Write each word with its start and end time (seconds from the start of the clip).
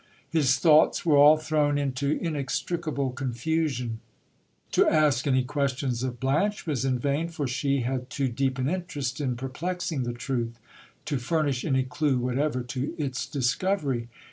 His 0.31 0.57
thoughts 0.57 1.05
were 1.05 1.15
all 1.15 1.37
thrown 1.37 1.77
into 1.77 2.17
inextricable 2.19 3.11
confusion. 3.11 3.99
To 4.71 4.87
ask 4.87 5.27
any 5.27 5.43
questions 5.43 6.01
of 6.01 6.19
Blanche 6.19 6.65
was 6.65 6.83
in 6.83 6.97
vain: 6.97 7.27
for 7.27 7.45
she 7.45 7.81
had 7.81 8.09
too 8.09 8.27
deep 8.27 8.57
an 8.57 8.67
interest 8.67 9.21
in 9.21 9.35
perplexing 9.35 10.01
the 10.01 10.13
truth, 10.13 10.57
to 11.05 11.19
furnish 11.19 11.63
any 11.63 11.83
clue 11.83 12.17
whatever 12.17 12.63
to 12.63 12.95
its 12.97 13.27
discovery. 13.27 14.07